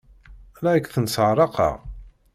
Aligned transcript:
La 0.63 0.71
ak-tent-sseɛraqeɣ? 0.77 1.75